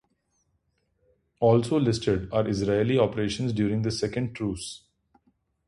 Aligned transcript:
Also 1.39 1.77
listed 1.79 2.27
are 2.33 2.47
Israeli 2.49 2.97
operations 2.97 3.53
during 3.53 3.83
the 3.83 3.91
second 3.91 4.33
truce. 4.33 4.81